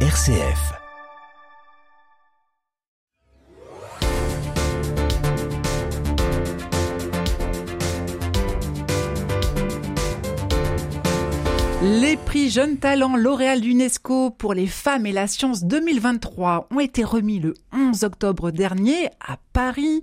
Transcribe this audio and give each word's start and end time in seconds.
RCF. 0.00 0.85
Les 11.86 12.16
prix 12.16 12.50
Jeunes 12.50 12.78
Talents 12.78 13.16
L'Oréal 13.16 13.60
d'UNESCO 13.60 14.30
pour 14.30 14.54
les 14.54 14.66
femmes 14.66 15.06
et 15.06 15.12
la 15.12 15.28
science 15.28 15.62
2023 15.62 16.66
ont 16.72 16.80
été 16.80 17.04
remis 17.04 17.38
le 17.38 17.54
11 17.72 18.02
octobre 18.02 18.50
dernier 18.50 19.06
à 19.20 19.36
Paris, 19.52 20.02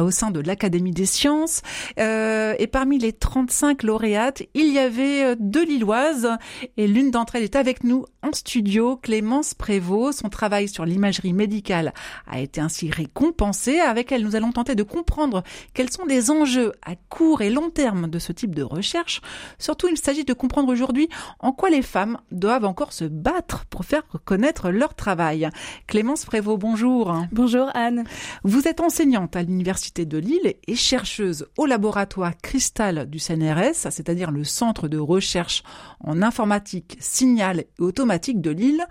au 0.00 0.12
sein 0.12 0.30
de 0.30 0.38
l'Académie 0.38 0.92
des 0.92 1.06
sciences. 1.06 1.62
Euh, 1.98 2.54
et 2.58 2.68
parmi 2.68 2.98
les 2.98 3.12
35 3.12 3.82
lauréates, 3.82 4.44
il 4.54 4.72
y 4.72 4.78
avait 4.78 5.24
euh, 5.24 5.36
deux 5.40 5.64
Lilloises 5.64 6.28
et 6.76 6.86
l'une 6.86 7.10
d'entre 7.10 7.34
elles 7.34 7.42
est 7.42 7.56
avec 7.56 7.82
nous 7.82 8.04
en 8.22 8.32
studio, 8.32 8.96
Clémence 8.96 9.54
Prévost. 9.54 10.20
Son 10.20 10.28
travail 10.28 10.68
sur 10.68 10.84
l'imagerie 10.84 11.32
médicale 11.32 11.94
a 12.30 12.40
été 12.40 12.60
ainsi 12.60 12.90
récompensé. 12.90 13.80
Avec 13.80 14.12
elle, 14.12 14.22
nous 14.22 14.36
allons 14.36 14.52
tenter 14.52 14.76
de 14.76 14.84
comprendre 14.84 15.42
quels 15.74 15.90
sont 15.90 16.04
les 16.04 16.30
enjeux 16.30 16.72
à 16.86 16.94
court 17.08 17.42
et 17.42 17.50
long 17.50 17.70
terme 17.70 18.08
de 18.08 18.20
ce 18.20 18.32
type 18.32 18.54
de 18.54 18.62
recherche. 18.62 19.20
Surtout, 19.58 19.88
il 19.88 19.96
s'agit 19.96 20.24
de 20.24 20.32
comprendre 20.32 20.68
aujourd'hui 20.72 21.08
en 21.38 21.52
quoi 21.52 21.70
les 21.70 21.82
femmes 21.82 22.18
doivent 22.30 22.64
encore 22.64 22.92
se 22.92 23.04
battre 23.04 23.64
pour 23.66 23.84
faire 23.84 24.02
reconnaître 24.10 24.70
leur 24.70 24.94
travail? 24.94 25.48
Clémence 25.86 26.24
Prévost, 26.24 26.60
bonjour. 26.60 27.14
Bonjour 27.32 27.70
Anne. 27.74 28.04
Vous 28.44 28.68
êtes 28.68 28.80
enseignante 28.80 29.36
à 29.36 29.42
l'Université 29.42 30.06
de 30.06 30.18
Lille 30.18 30.54
et 30.66 30.76
chercheuse 30.76 31.46
au 31.56 31.66
laboratoire 31.66 32.32
Cristal 32.42 33.08
du 33.08 33.18
CNRS, 33.18 33.90
c'est-à-dire 33.90 34.30
le 34.30 34.44
centre 34.44 34.88
de 34.88 34.98
recherche 34.98 35.62
en 36.00 36.22
informatique, 36.22 36.96
signal 37.00 37.60
et 37.60 37.68
automatique 37.78 38.40
de 38.40 38.50
Lille. 38.50 38.84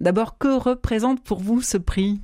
D'abord, 0.00 0.38
que 0.38 0.56
représente 0.56 1.22
pour 1.22 1.40
vous 1.40 1.62
ce 1.62 1.76
prix? 1.76 2.20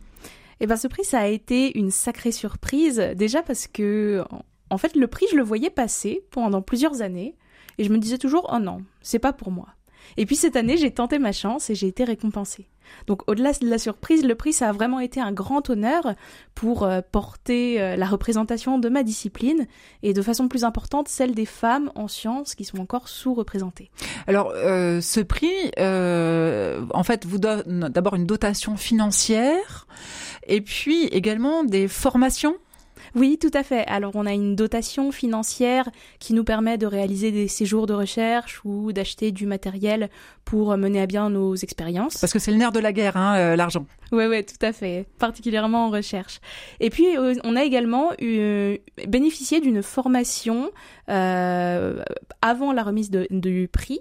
Eh 0.60 0.66
ben, 0.66 0.76
ce 0.76 0.86
prix, 0.86 1.04
ça 1.04 1.20
a 1.20 1.26
été 1.26 1.76
une 1.76 1.90
sacrée 1.90 2.32
surprise. 2.32 2.98
Déjà 3.16 3.42
parce 3.42 3.66
que, 3.66 4.24
en 4.70 4.78
fait, 4.78 4.94
le 4.94 5.06
prix, 5.08 5.26
je 5.30 5.36
le 5.36 5.42
voyais 5.42 5.70
passer 5.70 6.24
pendant 6.30 6.62
plusieurs 6.62 7.02
années. 7.02 7.36
Et 7.78 7.84
je 7.84 7.90
me 7.90 7.98
disais 7.98 8.18
toujours, 8.18 8.50
oh 8.52 8.58
non, 8.58 8.78
c'est 9.00 9.18
pas 9.18 9.32
pour 9.32 9.50
moi. 9.50 9.68
Et 10.16 10.26
puis 10.26 10.36
cette 10.36 10.56
année, 10.56 10.76
j'ai 10.76 10.90
tenté 10.90 11.18
ma 11.18 11.32
chance 11.32 11.70
et 11.70 11.74
j'ai 11.74 11.86
été 11.86 12.04
récompensée. 12.04 12.68
Donc 13.06 13.22
au-delà 13.28 13.52
de 13.52 13.68
la 13.68 13.78
surprise, 13.78 14.24
le 14.24 14.34
prix, 14.34 14.52
ça 14.52 14.68
a 14.68 14.72
vraiment 14.72 15.00
été 15.00 15.20
un 15.20 15.32
grand 15.32 15.70
honneur 15.70 16.14
pour 16.54 16.82
euh, 16.82 17.00
porter 17.10 17.80
euh, 17.80 17.96
la 17.96 18.06
représentation 18.06 18.78
de 18.78 18.88
ma 18.88 19.02
discipline 19.02 19.66
et 20.02 20.12
de 20.12 20.20
façon 20.22 20.48
plus 20.48 20.64
importante 20.64 21.08
celle 21.08 21.34
des 21.34 21.46
femmes 21.46 21.90
en 21.94 22.08
sciences 22.08 22.54
qui 22.54 22.64
sont 22.64 22.80
encore 22.80 23.08
sous-représentées. 23.08 23.90
Alors 24.26 24.52
euh, 24.54 25.00
ce 25.00 25.20
prix, 25.20 25.52
en 25.78 27.02
fait, 27.04 27.24
vous 27.24 27.38
donne 27.38 27.88
d'abord 27.88 28.14
une 28.14 28.26
dotation 28.26 28.76
financière 28.76 29.86
et 30.46 30.60
puis 30.60 31.04
également 31.06 31.64
des 31.64 31.88
formations 31.88 32.56
oui, 33.14 33.38
tout 33.38 33.50
à 33.52 33.62
fait. 33.62 33.86
Alors 33.86 34.12
on 34.14 34.26
a 34.26 34.32
une 34.32 34.56
dotation 34.56 35.12
financière 35.12 35.88
qui 36.18 36.32
nous 36.32 36.44
permet 36.44 36.78
de 36.78 36.86
réaliser 36.86 37.30
des 37.30 37.48
séjours 37.48 37.86
de 37.86 37.92
recherche 37.92 38.60
ou 38.64 38.92
d'acheter 38.92 39.32
du 39.32 39.46
matériel 39.46 40.08
pour 40.44 40.76
mener 40.76 41.00
à 41.00 41.06
bien 41.06 41.30
nos 41.30 41.54
expériences. 41.54 42.18
Parce 42.18 42.32
que 42.32 42.38
c'est 42.38 42.50
le 42.50 42.56
nerf 42.56 42.72
de 42.72 42.80
la 42.80 42.92
guerre, 42.92 43.16
hein, 43.16 43.36
euh, 43.36 43.56
l'argent. 43.56 43.86
Oui, 44.12 44.24
oui, 44.26 44.44
tout 44.44 44.64
à 44.64 44.72
fait, 44.72 45.06
particulièrement 45.18 45.86
en 45.86 45.90
recherche. 45.90 46.40
Et 46.80 46.90
puis 46.90 47.16
euh, 47.16 47.34
on 47.44 47.56
a 47.56 47.64
également 47.64 48.10
eu, 48.20 48.78
bénéficié 49.06 49.60
d'une 49.60 49.82
formation 49.82 50.70
euh, 51.08 52.02
avant 52.40 52.72
la 52.72 52.82
remise 52.82 53.10
du 53.10 53.68
prix 53.70 54.00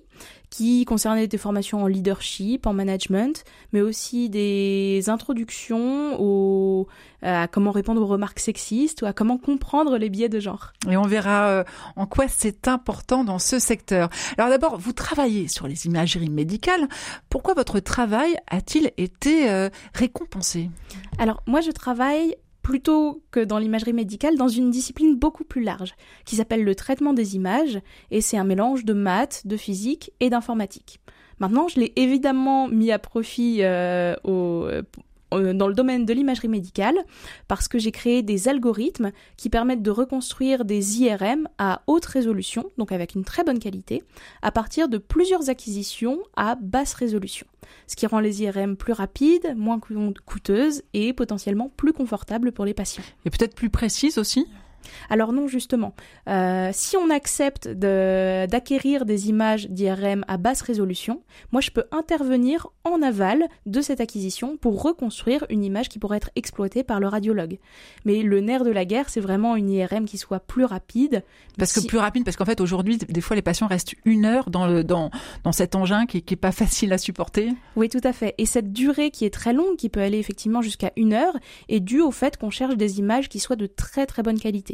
qui 0.51 0.83
concernait 0.83 1.27
des 1.27 1.37
formations 1.37 1.81
en 1.81 1.87
leadership, 1.87 2.67
en 2.67 2.73
management, 2.73 3.45
mais 3.71 3.81
aussi 3.81 4.29
des 4.29 5.01
introductions 5.07 6.19
au, 6.19 6.87
à 7.23 7.47
comment 7.47 7.71
répondre 7.71 8.01
aux 8.01 8.05
remarques 8.05 8.39
sexistes 8.39 9.01
ou 9.01 9.05
à 9.05 9.13
comment 9.13 9.37
comprendre 9.37 9.97
les 9.97 10.09
biais 10.09 10.27
de 10.27 10.41
genre. 10.41 10.73
Et 10.89 10.97
on 10.97 11.03
verra 11.03 11.47
euh, 11.47 11.63
en 11.95 12.05
quoi 12.05 12.25
c'est 12.27 12.67
important 12.67 13.23
dans 13.23 13.39
ce 13.39 13.59
secteur. 13.59 14.09
Alors 14.37 14.49
d'abord, 14.49 14.77
vous 14.77 14.91
travaillez 14.91 15.47
sur 15.47 15.67
les 15.67 15.85
imageries 15.85 16.29
médicales. 16.29 16.89
Pourquoi 17.29 17.53
votre 17.53 17.79
travail 17.79 18.35
a-t-il 18.47 18.91
été 18.97 19.49
euh, 19.49 19.69
récompensé? 19.93 20.69
Alors 21.17 21.41
moi, 21.47 21.61
je 21.61 21.71
travaille 21.71 22.35
plutôt 22.61 23.23
que 23.31 23.39
dans 23.39 23.57
l'imagerie 23.57 23.93
médicale, 23.93 24.37
dans 24.37 24.47
une 24.47 24.71
discipline 24.71 25.15
beaucoup 25.15 25.43
plus 25.43 25.63
large, 25.63 25.95
qui 26.25 26.35
s'appelle 26.35 26.63
le 26.63 26.75
traitement 26.75 27.13
des 27.13 27.35
images, 27.35 27.79
et 28.11 28.21
c'est 28.21 28.37
un 28.37 28.43
mélange 28.43 28.85
de 28.85 28.93
maths, 28.93 29.45
de 29.45 29.57
physique 29.57 30.11
et 30.19 30.29
d'informatique. 30.29 30.99
Maintenant, 31.39 31.67
je 31.67 31.79
l'ai 31.79 31.91
évidemment 31.95 32.67
mis 32.67 32.91
à 32.91 32.99
profit 32.99 33.63
euh, 33.63 34.15
au, 34.23 34.65
euh, 34.65 34.83
dans 35.31 35.67
le 35.67 35.73
domaine 35.73 36.05
de 36.05 36.13
l'imagerie 36.13 36.47
médicale 36.47 36.95
parce 37.47 37.67
que 37.67 37.79
j'ai 37.79 37.91
créé 37.91 38.21
des 38.21 38.47
algorithmes 38.47 39.11
qui 39.37 39.49
permettent 39.49 39.81
de 39.83 39.91
reconstruire 39.91 40.65
des 40.65 41.01
IRM 41.01 41.47
à 41.57 41.81
haute 41.87 42.05
résolution, 42.05 42.65
donc 42.77 42.91
avec 42.91 43.15
une 43.15 43.23
très 43.23 43.43
bonne 43.43 43.59
qualité, 43.59 44.03
à 44.41 44.51
partir 44.51 44.89
de 44.89 44.97
plusieurs 44.97 45.49
acquisitions 45.49 46.19
à 46.35 46.55
basse 46.55 46.93
résolution. 46.93 47.47
Ce 47.87 47.95
qui 47.95 48.07
rend 48.07 48.19
les 48.19 48.43
IRM 48.43 48.75
plus 48.75 48.93
rapides, 48.93 49.53
moins 49.55 49.79
coûteuses 50.25 50.83
et 50.93 51.13
potentiellement 51.13 51.71
plus 51.75 51.93
confortables 51.93 52.51
pour 52.51 52.65
les 52.65 52.73
patients. 52.73 53.03
Et 53.25 53.29
peut-être 53.29 53.55
plus 53.55 53.69
précises 53.69 54.17
aussi? 54.17 54.47
Alors 55.09 55.33
non, 55.33 55.47
justement. 55.47 55.93
Euh, 56.27 56.69
si 56.73 56.97
on 56.97 57.09
accepte 57.09 57.67
d'acquérir 57.67 59.05
des 59.05 59.29
images 59.29 59.69
d'IRM 59.69 60.23
à 60.27 60.37
basse 60.37 60.61
résolution, 60.61 61.21
moi 61.51 61.61
je 61.61 61.71
peux 61.71 61.85
intervenir 61.91 62.67
en 62.83 63.01
aval 63.01 63.47
de 63.65 63.81
cette 63.81 64.01
acquisition 64.01 64.57
pour 64.57 64.81
reconstruire 64.81 65.45
une 65.49 65.63
image 65.63 65.89
qui 65.89 65.99
pourrait 65.99 66.17
être 66.17 66.31
exploitée 66.35 66.83
par 66.83 66.99
le 66.99 67.07
radiologue. 67.07 67.57
Mais 68.05 68.21
le 68.21 68.39
nerf 68.39 68.63
de 68.63 68.71
la 68.71 68.85
guerre, 68.85 69.09
c'est 69.09 69.19
vraiment 69.19 69.55
une 69.55 69.69
IRM 69.69 70.05
qui 70.05 70.17
soit 70.17 70.39
plus 70.39 70.65
rapide. 70.65 71.23
Parce 71.57 71.73
que 71.73 71.85
plus 71.85 71.97
rapide, 71.97 72.23
parce 72.23 72.37
qu'en 72.37 72.45
fait 72.45 72.61
aujourd'hui, 72.61 72.97
des 72.97 73.21
fois 73.21 73.35
les 73.35 73.41
patients 73.41 73.67
restent 73.67 73.95
une 74.05 74.25
heure 74.25 74.49
dans, 74.49 74.67
le, 74.67 74.83
dans, 74.83 75.11
dans 75.43 75.51
cet 75.51 75.75
engin 75.75 76.05
qui, 76.05 76.21
qui 76.21 76.33
est 76.33 76.37
pas 76.37 76.51
facile 76.51 76.93
à 76.93 76.97
supporter. 76.97 77.49
Oui, 77.75 77.89
tout 77.89 78.01
à 78.03 78.13
fait. 78.13 78.35
Et 78.37 78.45
cette 78.45 78.71
durée 78.71 79.11
qui 79.11 79.25
est 79.25 79.33
très 79.33 79.53
longue, 79.53 79.75
qui 79.77 79.89
peut 79.89 80.01
aller 80.01 80.17
effectivement 80.17 80.61
jusqu'à 80.61 80.91
une 80.95 81.13
heure, 81.13 81.37
est 81.69 81.79
due 81.79 82.01
au 82.01 82.11
fait 82.11 82.37
qu'on 82.37 82.49
cherche 82.49 82.75
des 82.75 82.99
images 82.99 83.29
qui 83.29 83.39
soient 83.39 83.55
de 83.55 83.67
très 83.67 84.05
très 84.05 84.23
bonne 84.23 84.39
qualité. 84.39 84.70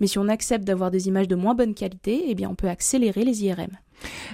Mais 0.00 0.06
si 0.06 0.18
on 0.18 0.28
accepte 0.28 0.64
d'avoir 0.64 0.90
des 0.90 1.08
images 1.08 1.28
de 1.28 1.34
moins 1.34 1.54
bonne 1.54 1.74
qualité, 1.74 2.24
eh 2.28 2.34
bien 2.34 2.48
on 2.48 2.54
peut 2.54 2.68
accélérer 2.68 3.24
les 3.24 3.44
IRM. 3.44 3.78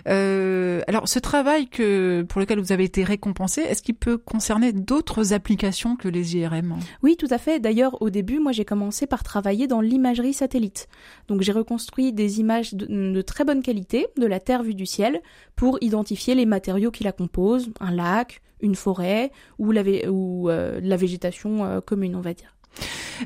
Euh, 0.09 0.83
alors, 0.87 1.09
ce 1.09 1.19
travail 1.19 1.69
que 1.69 2.23
pour 2.29 2.41
lequel 2.41 2.59
vous 2.59 2.73
avez 2.73 2.85
été 2.85 3.05
récompensé, 3.05 3.63
est-ce 3.63 3.83
qu'il 3.83 3.95
peut 3.95 4.19
concerner 4.19 4.73
d'autres 4.73 5.33
applications 5.33 5.97
que 5.97 6.09
les 6.09 6.37
IRM 6.37 6.77
Oui, 7.03 7.17
tout 7.17 7.29
à 7.31 7.39
fait. 7.39 7.61
D'ailleurs, 7.61 8.01
au 8.03 8.11
début, 8.11 8.39
moi, 8.39 8.53
j'ai 8.53 8.65
commencé 8.65 9.07
par 9.07 9.23
travailler 9.23 9.67
dans 9.67 9.81
l'imagerie 9.81 10.35
satellite. 10.35 10.89
Donc, 11.29 11.43
j'ai 11.43 11.53
reconstruit 11.53 12.13
des 12.13 12.41
images 12.41 12.75
de, 12.75 13.23
très 13.23 13.45
bonne 13.45 13.63
qualité 13.63 14.07
de 14.19 14.27
la 14.27 14.41
Terre 14.41 14.63
vue 14.63 14.75
du 14.75 14.87
ciel 14.87 15.23
pour 15.57 15.79
identifier 15.81 16.35
les 16.35 16.47
matériaux 16.47 16.91
qui 16.91 17.05
la 17.05 17.13
composent, 17.13 17.71
un 17.81 17.91
lac, 17.91 18.41
une 18.61 18.75
forêt 18.75 19.31
ou 19.59 19.73
la, 19.73 19.83
ou, 20.11 20.49
euh, 20.49 20.81
la 20.83 20.97
végétation 20.97 21.65
euh, 21.65 21.81
commune, 21.81 22.17
on 22.17 22.21
va 22.21 22.35
dire. 22.35 22.53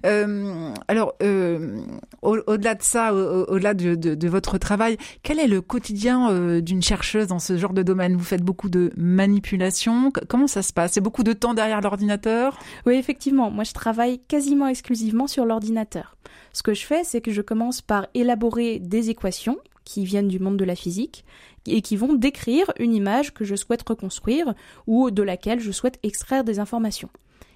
Euh, 0.05 0.73
alors, 0.89 1.15
euh, 1.23 1.81
au-delà 2.23 2.75
de 2.75 2.83
ça, 2.83 3.15
au-delà 3.15 3.75
de, 3.75 4.29
votre 4.29 4.59
travail, 4.59 4.97
quel 5.23 5.39
est 5.39 5.47
le 5.47 5.61
quotidien 5.61 6.31
euh, 6.31 6.61
d'une 6.61 6.83
chercheuse 6.83 7.29
dans 7.29 7.39
ce 7.39 7.57
genre 7.57 7.73
de 7.73 7.83
domaine? 7.83 8.17
Vous 8.17 8.25
faites 8.25 8.43
beaucoup 8.43 8.69
de 8.69 8.93
manipulation. 8.97 10.13
Comment 10.29 10.47
ça 10.47 10.63
se 10.63 10.73
passe? 10.73 10.93
C'est 10.93 11.01
beaucoup 11.01 11.23
de 11.23 11.33
temps 11.33 11.55
derrière 11.55 11.81
l'ordinateur? 11.81 12.59
Oui, 12.87 12.95
effectivement. 12.95 13.51
Moi, 13.51 13.65
je 13.65 13.73
travaille 13.73 14.21
quasiment 14.29 14.67
exclusivement 14.67 15.27
sur 15.27 15.45
l'ordinateur. 15.45 16.17
Ce 16.53 16.63
que 16.63 16.75
je 16.75 16.85
fais, 16.85 17.05
c'est 17.05 17.21
que 17.21 17.31
je 17.31 17.43
commence 17.43 17.81
par 17.81 18.07
élaborer 18.15 18.79
des 18.79 19.11
équations 19.11 19.59
qui 19.85 20.05
viennent 20.05 20.29
du 20.29 20.39
monde 20.39 20.59
de 20.59 20.65
la 20.65 20.77
physique 20.77 21.25
et 21.67 21.81
qui 21.83 21.97
vont 21.97 22.15
décrire 22.15 22.73
une 22.79 22.95
image 22.95 23.33
que 23.33 23.45
je 23.45 23.55
souhaite 23.55 23.89
reconstruire 23.89 24.55
ou 24.87 25.11
de 25.11 25.23
laquelle 25.23 25.61
je 25.61 25.73
souhaite 25.73 25.99
extraire 26.03 26.45
des 26.45 26.59
informations. 26.59 27.09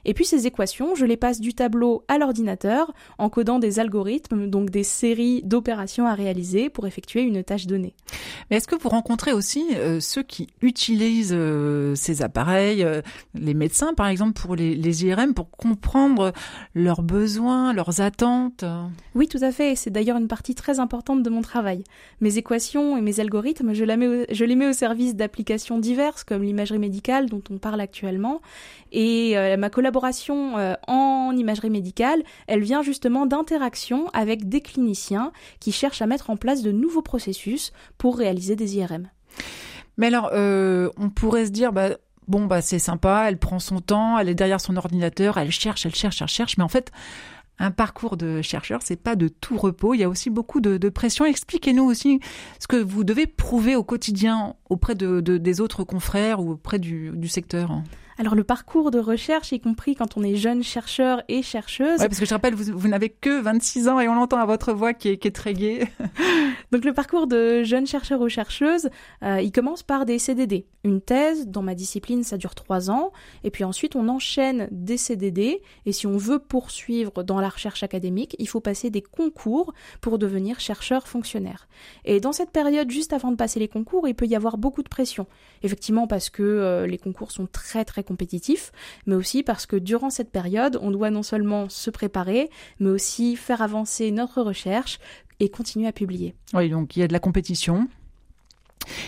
Et 0.04 0.14
puis 0.14 0.25
ces 0.25 0.46
équations, 0.46 0.94
je 0.94 1.06
les 1.06 1.16
passe 1.16 1.40
du 1.40 1.54
tableau 1.54 2.04
à 2.08 2.19
l'ordinateur 2.19 2.93
en 3.19 3.28
codant 3.28 3.58
des 3.58 3.78
algorithmes, 3.78 4.49
donc 4.49 4.70
des 4.70 4.82
séries 4.82 5.43
d'opérations 5.44 6.06
à 6.06 6.14
réaliser 6.14 6.70
pour 6.70 6.87
effectuer 6.87 7.22
une 7.22 7.44
tâche 7.44 7.66
donnée. 7.66 7.94
Mais 8.50 8.56
est-ce 8.56 8.66
que 8.66 8.75
vous 8.75 8.88
rencontrez 8.88 9.32
aussi 9.32 9.64
euh, 9.76 10.00
ceux 10.00 10.22
qui 10.22 10.49
utilisent 10.60 11.34
euh, 11.37 11.94
ces 11.94 12.22
appareils, 12.22 12.82
euh, 12.82 13.00
les 13.34 13.54
médecins 13.54 13.94
par 13.94 14.08
exemple 14.08 14.40
pour 14.40 14.56
les, 14.56 14.75
les, 14.75 15.04
IRM, 15.04 15.34
pour 15.34 15.50
comprendre 15.50 16.32
leurs 16.75 17.02
besoins, 17.02 17.72
leurs 17.72 18.00
attentes? 18.00 18.64
Oui, 19.14 19.28
tout 19.28 19.38
à 19.43 19.52
fait. 19.52 19.76
C'est 19.76 19.90
d'ailleurs 19.90 20.16
une 20.16 20.28
partie 20.28 20.54
très 20.54 20.81
importante 20.81 21.22
de 21.22 21.31
mon 21.31 21.43
travail. 21.43 21.84
Mes 22.20 22.38
équations 22.38 22.96
et 22.96 23.00
mes 23.00 23.20
algorithmes, 23.20 23.72
je, 23.72 23.84
je 24.31 24.44
les 24.44 24.56
mets 24.56 24.69
au 24.69 24.72
service 24.72 25.14
d'applications 25.14 25.78
diverses 25.78 26.25
comme 26.25 26.43
l'imagerie 26.43 26.78
médicale 26.78 27.28
dont 27.28 27.43
on 27.50 27.58
parle 27.58 27.81
actuellement 27.81 28.40
et 28.90 29.34
ma 29.56 29.70
collaboration 29.70 29.91
euh, 30.56 30.74
en 30.86 31.32
imagerie 31.36 31.70
médicale, 31.70 32.22
elle 32.46 32.62
vient 32.62 32.82
justement 32.82 33.26
d'interactions 33.26 34.08
avec 34.12 34.48
des 34.48 34.60
cliniciens 34.60 35.32
qui 35.60 35.72
cherchent 35.72 36.02
à 36.02 36.06
mettre 36.06 36.30
en 36.30 36.36
place 36.36 36.62
de 36.62 36.72
nouveaux 36.72 37.02
processus 37.02 37.72
pour 37.98 38.16
réaliser 38.16 38.56
des 38.56 38.76
IRM. 38.76 39.08
Mais 39.96 40.08
alors, 40.08 40.30
euh, 40.32 40.90
on 40.96 41.10
pourrait 41.10 41.46
se 41.46 41.50
dire, 41.50 41.72
bah, 41.72 41.90
bon 42.28 42.46
bah 42.46 42.62
c'est 42.62 42.78
sympa, 42.78 43.26
elle 43.28 43.38
prend 43.38 43.58
son 43.58 43.80
temps, 43.80 44.18
elle 44.18 44.28
est 44.28 44.34
derrière 44.34 44.60
son 44.60 44.76
ordinateur, 44.76 45.38
elle 45.38 45.50
cherche, 45.50 45.86
elle 45.86 45.94
cherche, 45.94 46.22
elle 46.22 46.28
cherche, 46.28 46.56
mais 46.56 46.64
en 46.64 46.68
fait 46.68 46.90
un 47.58 47.70
parcours 47.70 48.16
de 48.16 48.42
chercheur, 48.42 48.80
c'est 48.82 48.96
pas 48.96 49.14
de 49.14 49.28
tout 49.28 49.56
repos. 49.56 49.94
Il 49.94 50.00
y 50.00 50.02
a 50.02 50.08
aussi 50.08 50.30
beaucoup 50.30 50.60
de, 50.60 50.88
pression. 50.88 51.26
Expliquez-nous 51.26 51.84
aussi 51.84 52.18
ce 52.58 52.66
que 52.66 52.76
vous 52.76 53.04
devez 53.04 53.26
prouver 53.26 53.76
au 53.76 53.84
quotidien 53.84 54.56
auprès 54.68 54.94
de, 54.94 55.20
des 55.20 55.60
autres 55.60 55.84
confrères 55.84 56.40
ou 56.40 56.52
auprès 56.52 56.80
du 56.80 57.28
secteur. 57.28 57.82
Alors 58.19 58.35
le 58.35 58.44
parcours 58.44 58.91
de 58.91 58.99
recherche, 58.99 59.53
y 59.53 59.61
compris 59.61 59.94
quand 59.94 60.17
on 60.17 60.23
est 60.23 60.37
jeune 60.37 60.62
chercheur 60.62 61.23
et 61.29 61.43
chercheuse. 61.43 62.00
Oui, 62.00 62.06
parce 62.09 62.20
que 62.20 62.26
je 62.26 62.35
rappelle, 62.35 62.55
vous, 62.55 62.76
vous 62.76 62.88
n'avez 62.88 63.09
que 63.09 63.41
26 63.41 63.88
ans 63.88 64.00
et 64.00 64.09
on 64.09 64.14
l'entend 64.14 64.38
à 64.38 64.47
votre 64.47 64.73
voix 64.73 64.94
qui 64.94 65.11
est, 65.11 65.17
qui 65.17 65.29
est 65.29 65.32
très 65.32 65.55
gaie. 65.55 65.88
Donc 66.73 66.85
le 66.85 66.93
parcours 66.93 67.26
de 67.26 67.62
jeune 67.62 67.87
chercheur 67.87 68.20
ou 68.20 68.29
chercheuse, 68.29 68.91
euh, 69.23 69.41
il 69.41 69.53
commence 69.53 69.82
par 69.82 70.06
des 70.06 70.19
CDD. 70.19 70.67
Une 70.84 71.00
thèse, 71.00 71.46
dans 71.46 71.62
ma 71.62 71.75
discipline, 71.75 72.25
ça 72.25 72.37
dure 72.37 72.55
trois 72.55 72.90
ans. 72.90 73.12
Et 73.44 73.50
puis 73.50 73.62
ensuite, 73.62 73.94
on 73.94 74.08
enchaîne 74.08 74.69
des 74.73 74.96
CDD. 74.96 75.62
Et 75.87 75.93
si 75.93 76.06
on 76.06 76.17
veut 76.17 76.40
poursuivre 76.40 77.23
dans 77.23 77.40
la 77.40 77.49
recherche 77.49 77.82
académique, 77.82 78.34
il 78.38 78.49
faut 78.49 78.61
passer 78.61 78.90
des 78.90 79.02
concours 79.02 79.73
pour 80.00 80.19
devenir 80.19 80.58
chercheur 80.58 81.06
fonctionnaire. 81.06 81.69
Et 82.05 82.20
dans 82.20 82.32
cette 82.32 82.50
période, 82.50 82.90
juste 82.90 83.12
avant 83.12 83.31
de 83.31 83.37
passer 83.37 83.61
les 83.61 83.69
concours, 83.69 84.08
il 84.08 84.14
peut 84.14 84.26
y 84.26 84.34
avoir 84.34 84.58
beaucoup 84.58 84.82
de 84.82 84.88
pression. 84.88 85.26
Effectivement, 85.62 86.06
parce 86.06 86.31
que 86.31 86.43
euh, 86.43 86.87
les 86.87 86.99
concours 86.99 87.31
sont 87.31 87.46
très 87.46 87.85
très 87.85 88.02
compétitif, 88.02 88.73
mais 89.06 89.14
aussi 89.14 89.43
parce 89.43 89.67
que 89.67 89.76
durant 89.76 90.11
cette 90.11 90.31
période, 90.31 90.78
on 90.82 90.90
doit 90.90 91.11
non 91.11 91.23
seulement 91.23 91.69
se 91.69 91.90
préparer, 91.90 92.50
mais 92.81 92.90
aussi 92.90 93.37
faire 93.37 93.62
avancer 93.62 94.11
notre 94.11 94.43
recherche 94.43 94.99
et 95.38 95.49
continuer 95.49 95.87
à 95.87 95.93
publier. 95.93 96.35
Oui, 96.55 96.70
donc 96.70 96.96
il 96.96 97.00
y 97.00 97.02
a 97.02 97.08
de 97.08 97.12
la 97.12 97.19
compétition. 97.20 97.88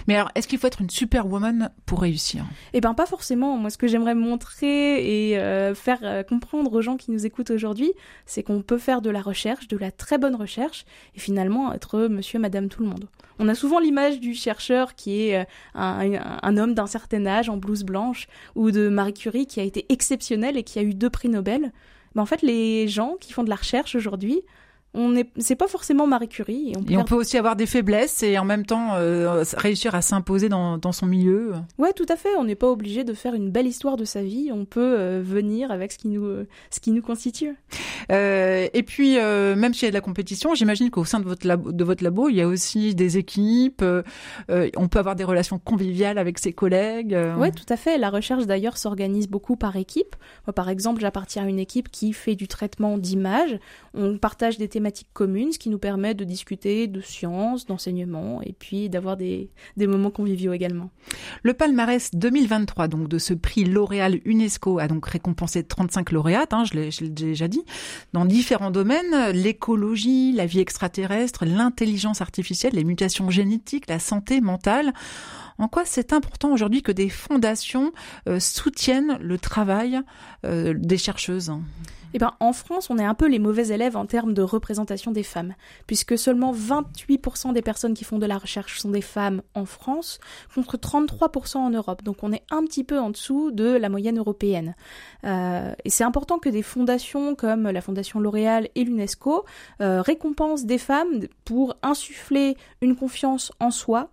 Mais 0.06 0.14
alors, 0.16 0.30
est-ce 0.34 0.48
qu'il 0.48 0.58
faut 0.58 0.66
être 0.66 0.80
une 0.80 0.90
superwoman 0.90 1.70
pour 1.86 2.02
réussir? 2.02 2.44
Eh 2.72 2.80
ben, 2.80 2.94
pas 2.94 3.06
forcément. 3.06 3.56
Moi, 3.56 3.70
ce 3.70 3.78
que 3.78 3.86
j'aimerais 3.86 4.14
montrer 4.14 5.30
et 5.30 5.38
euh, 5.38 5.74
faire 5.74 5.98
euh, 6.02 6.22
comprendre 6.22 6.72
aux 6.72 6.82
gens 6.82 6.96
qui 6.96 7.10
nous 7.10 7.26
écoutent 7.26 7.50
aujourd'hui, 7.50 7.92
c'est 8.26 8.42
qu'on 8.42 8.62
peut 8.62 8.78
faire 8.78 9.02
de 9.02 9.10
la 9.10 9.20
recherche, 9.20 9.68
de 9.68 9.76
la 9.76 9.90
très 9.90 10.18
bonne 10.18 10.34
recherche, 10.34 10.84
et 11.14 11.20
finalement 11.20 11.72
être 11.72 12.08
monsieur, 12.08 12.38
madame, 12.38 12.68
tout 12.68 12.82
le 12.82 12.88
monde. 12.88 13.08
On 13.38 13.48
a 13.48 13.54
souvent 13.54 13.80
l'image 13.80 14.20
du 14.20 14.34
chercheur 14.34 14.94
qui 14.94 15.28
est 15.28 15.40
euh, 15.40 15.44
un, 15.74 16.56
homme 16.56 16.74
d'un 16.74 16.86
certain 16.86 17.26
âge 17.26 17.48
en 17.48 17.56
blouse 17.56 17.84
blanche, 17.84 18.28
ou 18.54 18.70
de 18.70 18.88
Marie 18.88 19.14
Curie 19.14 19.46
qui 19.46 19.60
a 19.60 19.64
été 19.64 19.86
exceptionnelle 19.88 20.56
et 20.56 20.62
qui 20.62 20.78
a 20.78 20.82
eu 20.82 20.94
deux 20.94 21.10
prix 21.10 21.28
Nobel. 21.28 21.72
Mais 22.14 22.22
en 22.22 22.26
fait, 22.26 22.42
les 22.42 22.86
gens 22.86 23.16
qui 23.20 23.32
font 23.32 23.42
de 23.42 23.50
la 23.50 23.56
recherche 23.56 23.96
aujourd'hui, 23.96 24.42
on 24.94 25.16
est, 25.16 25.28
c'est 25.38 25.56
pas 25.56 25.66
forcément 25.66 26.06
Marie 26.06 26.28
Curie. 26.28 26.70
Et 26.70 26.76
on 26.78 26.82
peut, 26.82 26.96
on 26.96 27.04
peut 27.04 27.14
aussi 27.16 27.36
avoir 27.36 27.56
des 27.56 27.66
faiblesses 27.66 28.22
et 28.22 28.38
en 28.38 28.44
même 28.44 28.64
temps 28.64 28.94
euh, 28.94 29.44
réussir 29.56 29.94
à 29.96 30.02
s'imposer 30.02 30.48
dans, 30.48 30.78
dans, 30.78 30.92
son 30.92 31.06
milieu. 31.06 31.52
Ouais, 31.78 31.92
tout 31.92 32.06
à 32.08 32.16
fait. 32.16 32.28
On 32.38 32.44
n'est 32.44 32.54
pas 32.54 32.70
obligé 32.70 33.02
de 33.02 33.12
faire 33.12 33.34
une 33.34 33.50
belle 33.50 33.66
histoire 33.66 33.96
de 33.96 34.04
sa 34.04 34.22
vie. 34.22 34.50
On 34.52 34.64
peut 34.64 34.96
euh, 34.98 35.20
venir 35.24 35.72
avec 35.72 35.90
ce 35.90 35.98
qui 35.98 36.08
nous, 36.08 36.28
ce 36.70 36.78
qui 36.78 36.92
nous 36.92 37.02
constitue. 37.02 37.56
Euh, 38.12 38.68
et 38.72 38.82
puis, 38.84 39.18
euh, 39.18 39.56
même 39.56 39.74
s'il 39.74 39.86
y 39.86 39.88
a 39.88 39.90
de 39.90 39.94
la 39.94 40.00
compétition, 40.00 40.54
j'imagine 40.54 40.90
qu'au 40.90 41.04
sein 41.04 41.18
de 41.18 41.24
votre 41.24 41.46
labo, 41.46 41.72
de 41.72 41.84
votre 41.84 42.04
labo, 42.04 42.28
il 42.28 42.36
y 42.36 42.40
a 42.40 42.46
aussi 42.46 42.94
des 42.94 43.18
équipes. 43.18 43.84
on 44.48 44.88
peut 44.88 44.98
avoir 44.98 45.16
des 45.16 45.24
relations 45.24 45.58
conviviales 45.58 46.18
avec 46.18 46.38
ses 46.38 46.52
collègues. 46.52 47.18
Ouais, 47.36 47.50
tout 47.50 47.66
à 47.68 47.76
fait. 47.76 47.98
La 47.98 48.10
recherche 48.10 48.46
d'ailleurs 48.46 48.78
s'organise 48.78 49.26
beaucoup 49.26 49.56
par 49.56 49.74
équipe. 49.74 50.14
Moi, 50.46 50.54
par 50.54 50.68
exemple, 50.68 51.00
j'appartiens 51.00 51.44
à 51.44 51.48
une 51.48 51.58
équipe 51.58 51.90
qui 51.90 52.12
fait 52.12 52.36
du 52.36 52.46
traitement 52.46 52.96
d'images. 52.96 53.58
On 53.94 54.18
partage 54.18 54.56
des 54.56 54.68
thématiques 54.68 54.83
commune, 55.12 55.52
ce 55.52 55.58
qui 55.58 55.70
nous 55.70 55.78
permet 55.78 56.14
de 56.14 56.24
discuter 56.24 56.86
de 56.86 57.00
sciences, 57.00 57.66
d'enseignement 57.66 58.42
et 58.42 58.52
puis 58.52 58.88
d'avoir 58.88 59.16
des, 59.16 59.50
des 59.76 59.86
moments 59.86 60.10
conviviaux 60.10 60.52
également. 60.52 60.90
Le 61.42 61.54
palmarès 61.54 62.10
2023 62.14 62.88
donc 62.88 63.08
de 63.08 63.18
ce 63.18 63.34
prix 63.34 63.64
L'Oréal 63.64 64.20
UNESCO 64.24 64.78
a 64.78 64.88
donc 64.88 65.06
récompensé 65.06 65.64
35 65.64 66.12
lauréates, 66.12 66.52
hein, 66.52 66.64
je 66.64 66.74
l'ai 66.74 67.08
déjà 67.08 67.48
dit, 67.48 67.64
dans 68.12 68.24
différents 68.24 68.70
domaines, 68.70 69.30
l'écologie, 69.32 70.32
la 70.32 70.46
vie 70.46 70.60
extraterrestre, 70.60 71.44
l'intelligence 71.44 72.20
artificielle, 72.20 72.74
les 72.74 72.84
mutations 72.84 73.30
génétiques, 73.30 73.88
la 73.88 73.98
santé 73.98 74.40
mentale. 74.40 74.92
En 75.58 75.68
quoi 75.68 75.84
c'est 75.84 76.12
important 76.12 76.52
aujourd'hui 76.52 76.82
que 76.82 76.92
des 76.92 77.08
fondations 77.08 77.92
euh, 78.28 78.40
soutiennent 78.40 79.18
le 79.20 79.38
travail 79.38 80.00
euh, 80.44 80.74
des 80.76 80.98
chercheuses 80.98 81.52
eh 82.14 82.18
ben, 82.18 82.32
en 82.38 82.52
France, 82.52 82.90
on 82.90 82.98
est 82.98 83.04
un 83.04 83.14
peu 83.14 83.26
les 83.26 83.40
mauvais 83.40 83.68
élèves 83.68 83.96
en 83.96 84.06
termes 84.06 84.34
de 84.34 84.42
représentation 84.42 85.10
des 85.10 85.24
femmes, 85.24 85.54
puisque 85.88 86.16
seulement 86.16 86.52
28% 86.54 87.52
des 87.52 87.60
personnes 87.60 87.94
qui 87.94 88.04
font 88.04 88.18
de 88.18 88.26
la 88.26 88.38
recherche 88.38 88.78
sont 88.78 88.90
des 88.90 89.00
femmes 89.00 89.42
en 89.54 89.66
France, 89.66 90.20
contre 90.54 90.76
33% 90.76 91.56
en 91.56 91.70
Europe. 91.70 92.04
Donc 92.04 92.22
on 92.22 92.32
est 92.32 92.44
un 92.50 92.62
petit 92.62 92.84
peu 92.84 93.00
en 93.00 93.10
dessous 93.10 93.50
de 93.50 93.64
la 93.64 93.88
moyenne 93.88 94.18
européenne. 94.18 94.76
Euh, 95.24 95.74
et 95.84 95.90
c'est 95.90 96.04
important 96.04 96.38
que 96.38 96.48
des 96.48 96.62
fondations 96.62 97.34
comme 97.34 97.68
la 97.68 97.80
Fondation 97.80 98.20
L'Oréal 98.20 98.68
et 98.76 98.84
l'UNESCO 98.84 99.44
euh, 99.80 100.00
récompensent 100.00 100.66
des 100.66 100.78
femmes 100.78 101.26
pour 101.44 101.74
insuffler 101.82 102.56
une 102.80 102.94
confiance 102.94 103.52
en 103.58 103.72
soi, 103.72 104.10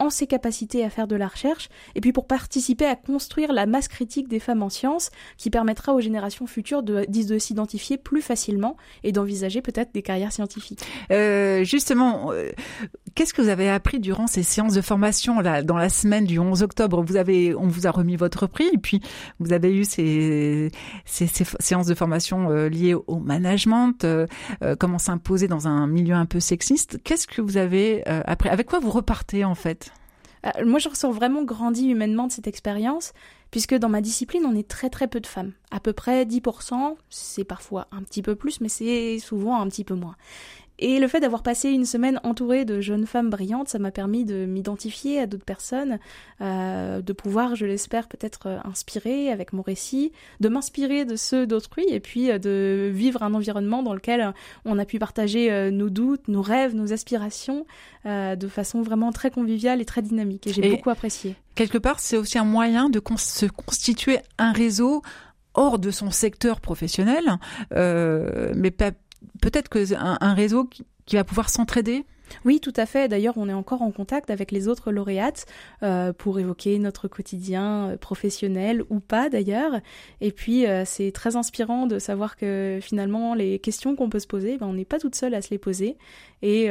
en 0.00 0.10
ses 0.10 0.26
capacités 0.26 0.84
à 0.84 0.90
faire 0.90 1.06
de 1.06 1.14
la 1.14 1.28
recherche, 1.28 1.68
et 1.94 2.00
puis 2.00 2.12
pour 2.12 2.26
participer 2.26 2.86
à 2.86 2.96
construire 2.96 3.52
la 3.52 3.66
masse 3.66 3.86
critique 3.86 4.28
des 4.28 4.40
femmes 4.40 4.62
en 4.62 4.70
sciences, 4.70 5.10
qui 5.36 5.50
permettra 5.50 5.94
aux 5.94 6.00
générations 6.00 6.46
futures 6.46 6.82
de, 6.82 7.04
de 7.06 7.38
s'identifier 7.38 7.98
plus 7.98 8.22
facilement 8.22 8.76
et 9.04 9.12
d'envisager 9.12 9.60
peut-être 9.60 9.92
des 9.92 10.02
carrières 10.02 10.32
scientifiques. 10.32 10.80
Euh, 11.12 11.64
justement, 11.64 12.32
euh, 12.32 12.50
qu'est-ce 13.14 13.34
que 13.34 13.42
vous 13.42 13.48
avez 13.48 13.68
appris 13.68 14.00
durant 14.00 14.26
ces 14.26 14.42
séances 14.42 14.74
de 14.74 14.80
formation 14.80 15.40
là, 15.40 15.62
dans 15.62 15.76
la 15.76 15.90
semaine 15.90 16.24
du 16.24 16.38
11 16.38 16.62
octobre? 16.62 17.02
Vous 17.02 17.16
avez, 17.16 17.54
on 17.54 17.66
vous 17.66 17.86
a 17.86 17.90
remis 17.90 18.16
votre 18.16 18.46
prix, 18.46 18.68
et 18.72 18.78
puis 18.78 19.00
vous 19.38 19.52
avez 19.52 19.76
eu 19.76 19.84
ces, 19.84 20.70
ces, 21.04 21.26
ces 21.26 21.44
séances 21.60 21.86
de 21.86 21.94
formation 21.94 22.50
euh, 22.50 22.68
liées 22.68 22.94
au 22.94 23.18
management, 23.18 24.04
euh, 24.04 24.26
comment 24.78 24.98
s'imposer 24.98 25.46
dans 25.46 25.68
un 25.68 25.86
milieu 25.86 26.14
un 26.14 26.26
peu 26.26 26.40
sexiste. 26.40 26.98
Qu'est-ce 27.04 27.26
que 27.26 27.42
vous 27.42 27.58
avez 27.58 28.06
appris? 28.06 28.48
Avec 28.48 28.66
quoi 28.66 28.78
vous 28.78 28.90
repartez 28.90 29.44
en 29.44 29.54
fait? 29.54 29.89
Moi, 30.64 30.78
je 30.78 30.88
ressens 30.88 31.10
vraiment 31.10 31.42
grandi 31.42 31.88
humainement 31.88 32.26
de 32.26 32.32
cette 32.32 32.46
expérience, 32.46 33.12
puisque 33.50 33.74
dans 33.74 33.88
ma 33.88 34.00
discipline, 34.00 34.44
on 34.46 34.54
est 34.54 34.68
très 34.68 34.90
très 34.90 35.08
peu 35.08 35.20
de 35.20 35.26
femmes. 35.26 35.52
À 35.70 35.80
peu 35.80 35.92
près 35.92 36.24
10%, 36.24 36.96
c'est 37.08 37.44
parfois 37.44 37.86
un 37.92 38.02
petit 38.02 38.22
peu 38.22 38.34
plus, 38.34 38.60
mais 38.60 38.68
c'est 38.68 39.18
souvent 39.18 39.60
un 39.60 39.68
petit 39.68 39.84
peu 39.84 39.94
moins. 39.94 40.16
Et 40.82 40.98
le 40.98 41.08
fait 41.08 41.20
d'avoir 41.20 41.42
passé 41.42 41.68
une 41.68 41.84
semaine 41.84 42.20
entourée 42.24 42.64
de 42.64 42.80
jeunes 42.80 43.06
femmes 43.06 43.28
brillantes, 43.28 43.68
ça 43.68 43.78
m'a 43.78 43.90
permis 43.90 44.24
de 44.24 44.46
m'identifier 44.46 45.20
à 45.20 45.26
d'autres 45.26 45.44
personnes, 45.44 45.98
euh, 46.40 47.02
de 47.02 47.12
pouvoir, 47.12 47.54
je 47.54 47.66
l'espère, 47.66 48.08
peut-être 48.08 48.46
euh, 48.46 48.58
inspirer 48.64 49.30
avec 49.30 49.52
mon 49.52 49.60
récit, 49.60 50.10
de 50.40 50.48
m'inspirer 50.48 51.04
de 51.04 51.16
ceux 51.16 51.46
d'autrui, 51.46 51.84
et 51.90 52.00
puis 52.00 52.30
euh, 52.30 52.38
de 52.38 52.90
vivre 52.90 53.22
un 53.22 53.34
environnement 53.34 53.82
dans 53.82 53.92
lequel 53.92 54.32
on 54.64 54.78
a 54.78 54.86
pu 54.86 54.98
partager 54.98 55.70
nos 55.70 55.90
doutes, 55.90 56.28
nos 56.28 56.42
rêves, 56.42 56.74
nos 56.74 56.92
aspirations, 56.92 57.66
de 58.04 58.48
façon 58.48 58.80
vraiment 58.80 59.12
très 59.12 59.30
conviviale 59.30 59.80
et 59.80 59.84
très 59.84 60.00
dynamique. 60.00 60.46
Et 60.46 60.52
j'ai 60.52 60.70
beaucoup 60.70 60.90
apprécié. 60.90 61.36
Quelque 61.54 61.78
part, 61.78 62.00
c'est 62.00 62.16
aussi 62.16 62.38
un 62.38 62.44
moyen 62.44 62.88
de 62.88 63.02
se 63.16 63.46
constituer 63.46 64.18
un 64.38 64.52
réseau 64.52 65.02
hors 65.54 65.78
de 65.78 65.90
son 65.90 66.10
secteur 66.10 66.60
professionnel, 66.60 67.24
euh, 67.74 68.52
mais 68.56 68.70
peut-être 68.70 69.68
que 69.68 69.94
un, 69.94 70.34
réseau 70.34 70.68
qui 71.06 71.16
va 71.16 71.24
pouvoir 71.24 71.48
s'entraider 71.48 72.06
oui, 72.44 72.60
tout 72.60 72.72
à 72.76 72.86
fait. 72.86 73.08
D'ailleurs, 73.08 73.34
on 73.36 73.48
est 73.48 73.54
encore 73.54 73.82
en 73.82 73.90
contact 73.90 74.30
avec 74.30 74.50
les 74.50 74.68
autres 74.68 74.90
lauréates 74.90 75.46
euh, 75.82 76.12
pour 76.12 76.38
évoquer 76.38 76.78
notre 76.78 77.08
quotidien 77.08 77.90
euh, 77.90 77.96
professionnel 77.96 78.82
ou 78.90 79.00
pas 79.00 79.28
d'ailleurs. 79.28 79.80
Et 80.20 80.32
puis, 80.32 80.66
euh, 80.66 80.84
c'est 80.84 81.12
très 81.12 81.36
inspirant 81.36 81.86
de 81.86 81.98
savoir 81.98 82.36
que 82.36 82.78
finalement, 82.82 83.34
les 83.34 83.58
questions 83.58 83.96
qu'on 83.96 84.10
peut 84.10 84.18
se 84.18 84.26
poser, 84.26 84.58
ben, 84.58 84.66
on 84.66 84.74
n'est 84.74 84.84
pas 84.84 84.98
toute 84.98 85.14
seule 85.14 85.34
à 85.34 85.42
se 85.42 85.50
les 85.50 85.58
poser 85.58 85.96
et 86.42 86.70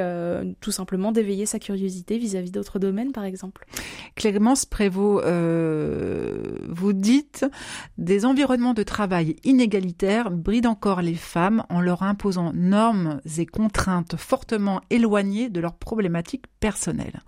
tout 0.62 0.72
simplement 0.72 1.12
d'éveiller 1.12 1.46
sa 1.46 1.60
curiosité 1.60 2.18
vis-à-vis 2.18 2.50
d'autres 2.50 2.80
domaines, 2.80 3.12
par 3.12 3.24
exemple. 3.24 3.68
Clémence 4.16 4.66
Prévost, 4.66 5.24
vous 6.68 6.94
dites 6.94 7.46
des 8.00 8.26
environnements 8.26 8.74
de 8.74 8.82
travail 8.82 9.36
inégalitaires 9.44 10.32
brident 10.32 10.66
encore 10.72 11.04
les 11.04 11.14
femmes 11.14 11.64
en 11.70 11.82
leur 11.82 12.02
imposant 12.02 12.52
normes 12.56 13.22
et 13.38 13.46
contraintes 13.46 14.16
fortement 14.16 14.82
éloignées 14.90 15.49
de 15.52 15.60
leurs 15.60 15.76
problématiques 15.76 16.46
personnelles. 16.60 17.22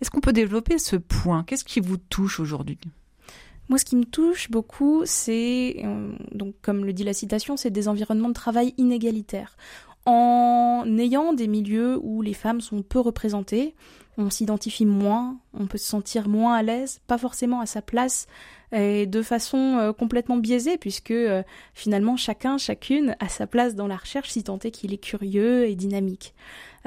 Est-ce 0.00 0.10
qu'on 0.10 0.20
peut 0.20 0.32
développer 0.32 0.78
ce 0.78 0.96
point? 0.96 1.44
Qu'est-ce 1.44 1.64
qui 1.64 1.80
vous 1.80 1.96
touche 1.96 2.40
aujourd'hui? 2.40 2.78
Moi, 3.68 3.78
ce 3.78 3.84
qui 3.84 3.96
me 3.96 4.04
touche 4.04 4.50
beaucoup, 4.50 5.02
c'est, 5.04 5.76
euh, 5.84 6.12
donc 6.32 6.54
comme 6.62 6.84
le 6.84 6.92
dit 6.92 7.04
la 7.04 7.14
citation, 7.14 7.56
c'est 7.56 7.70
des 7.70 7.88
environnements 7.88 8.28
de 8.28 8.34
travail 8.34 8.74
inégalitaires. 8.76 9.56
En 10.04 10.84
ayant 10.98 11.32
des 11.32 11.46
milieux 11.46 11.98
où 12.02 12.22
les 12.22 12.34
femmes 12.34 12.60
sont 12.60 12.82
peu 12.82 12.98
représentées, 12.98 13.74
on 14.18 14.30
s'identifie 14.30 14.84
moins, 14.84 15.38
on 15.54 15.66
peut 15.66 15.78
se 15.78 15.86
sentir 15.86 16.28
moins 16.28 16.54
à 16.54 16.62
l'aise, 16.62 17.00
pas 17.06 17.18
forcément 17.18 17.60
à 17.60 17.66
sa 17.66 17.82
place, 17.82 18.26
et 18.72 19.06
de 19.06 19.22
façon 19.22 19.76
euh, 19.78 19.92
complètement 19.92 20.36
biaisée, 20.36 20.76
puisque 20.76 21.10
euh, 21.12 21.42
finalement 21.72 22.16
chacun, 22.16 22.58
chacune 22.58 23.16
a 23.20 23.28
sa 23.28 23.46
place 23.46 23.74
dans 23.74 23.86
la 23.86 23.96
recherche, 23.96 24.30
si 24.30 24.42
tant 24.42 24.58
est 24.58 24.70
qu'il 24.70 24.92
est 24.92 24.98
curieux 24.98 25.66
et 25.66 25.76
dynamique. 25.76 26.34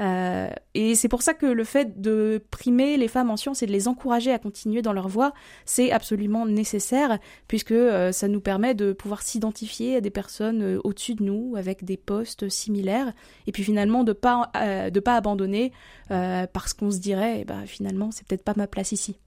Euh, 0.00 0.48
et 0.74 0.94
c'est 0.94 1.08
pour 1.08 1.22
ça 1.22 1.34
que 1.34 1.46
le 1.46 1.64
fait 1.64 2.00
de 2.00 2.42
primer 2.50 2.96
les 2.96 3.08
femmes 3.08 3.30
en 3.30 3.36
sciences 3.36 3.62
et 3.62 3.66
de 3.66 3.72
les 3.72 3.88
encourager 3.88 4.32
à 4.32 4.38
continuer 4.38 4.82
dans 4.82 4.92
leur 4.92 5.08
voie, 5.08 5.32
c'est 5.64 5.90
absolument 5.90 6.46
nécessaire, 6.46 7.18
puisque 7.48 7.72
euh, 7.72 8.12
ça 8.12 8.28
nous 8.28 8.40
permet 8.40 8.74
de 8.74 8.92
pouvoir 8.92 9.22
s'identifier 9.22 9.96
à 9.96 10.00
des 10.00 10.10
personnes 10.10 10.62
euh, 10.62 10.80
au-dessus 10.84 11.14
de 11.14 11.22
nous, 11.22 11.54
avec 11.56 11.84
des 11.84 11.96
postes 11.96 12.48
similaires, 12.48 13.12
et 13.46 13.52
puis 13.52 13.64
finalement 13.64 14.04
de 14.04 14.12
pas 14.12 14.50
pas 15.04 15.16
abandonner 15.16 15.72
parce 16.08 16.72
qu'on 16.72 16.90
se 16.90 16.98
dirait, 16.98 17.44
bah, 17.44 17.60
finalement, 17.64 18.10
c'est 18.10 18.26
peut-être 18.26 18.42
pas 18.42 18.54
ma 18.56 18.66
place 18.66 18.90
ici. 18.90 19.18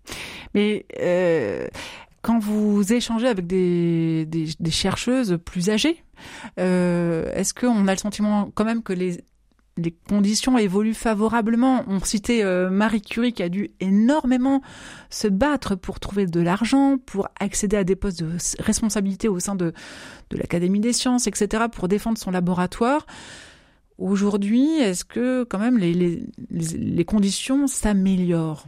Mais 0.54 0.86
quand 2.22 2.40
vous 2.40 2.92
échangez 2.92 3.28
avec 3.28 3.48
des, 3.48 4.28
chercheuses 4.70 5.38
plus 5.46 5.70
âgées, 5.70 6.04
est-ce 6.58 7.54
qu'on 7.54 7.88
a 7.88 7.94
le 7.94 7.98
sentiment 7.98 8.52
quand 8.54 8.66
même 8.66 8.84
que 8.84 8.92
les, 8.92 9.20
les 9.80 9.96
conditions 10.08 10.58
évoluent 10.58 10.94
favorablement 10.94 11.84
On 11.88 12.00
citait 12.00 12.44
euh, 12.44 12.70
Marie 12.70 13.02
Curie 13.02 13.34
qui 13.34 13.44
a 13.44 13.50
dû 13.50 13.72
énormément 13.80 14.62
se 15.10 15.28
battre 15.28 15.76
pour 15.76 16.00
trouver 16.00 16.26
de 16.26 16.40
l'argent, 16.40 16.98
pour 16.98 17.30
accéder 17.40 17.78
à 17.78 17.84
des 17.84 17.96
postes 17.96 18.24
de 18.24 18.30
responsabilité 18.60 19.28
au 19.28 19.40
sein 19.40 19.56
de, 19.56 19.74
l'Académie 20.32 20.80
des 20.80 20.94
sciences, 20.94 21.28
etc., 21.28 21.66
pour 21.72 21.88
défendre 21.88 22.18
son 22.18 22.32
laboratoire. 22.32 23.06
Aujourd'hui, 23.98 24.78
est-ce 24.78 25.04
que 25.04 25.44
quand 25.44 25.60
même 25.60 25.78
les 25.78 27.06
conditions 27.06 27.68
s'améliorent? 27.68 28.66